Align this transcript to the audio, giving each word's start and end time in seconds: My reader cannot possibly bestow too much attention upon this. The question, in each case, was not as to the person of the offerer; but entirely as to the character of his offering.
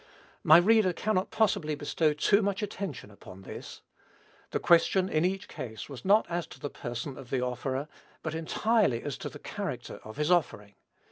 My 0.43 0.57
reader 0.57 0.93
cannot 0.93 1.29
possibly 1.29 1.75
bestow 1.75 2.11
too 2.13 2.41
much 2.41 2.63
attention 2.63 3.11
upon 3.11 3.43
this. 3.43 3.83
The 4.49 4.59
question, 4.59 5.07
in 5.07 5.23
each 5.23 5.47
case, 5.47 5.89
was 5.89 6.03
not 6.03 6.25
as 6.27 6.47
to 6.47 6.59
the 6.59 6.71
person 6.71 7.19
of 7.19 7.29
the 7.29 7.43
offerer; 7.43 7.87
but 8.23 8.33
entirely 8.33 9.03
as 9.03 9.15
to 9.19 9.29
the 9.29 9.37
character 9.37 9.99
of 10.03 10.17
his 10.17 10.31
offering. 10.31 10.73